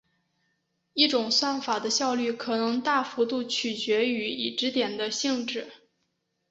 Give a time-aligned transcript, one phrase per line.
[0.93, 5.67] 一种算法的效率可能大幅度取决于已知点的性质。